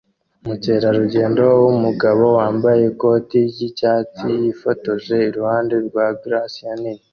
Umukerarugendo 0.43 1.43
wumugabo 1.63 2.23
wambaye 2.37 2.81
ikoti 2.91 3.37
ryicyatsi 3.51 4.27
yifotoje 4.41 5.15
iruhande 5.29 5.75
rwa 5.87 6.05
glacier 6.21 6.75
nini 6.81 7.03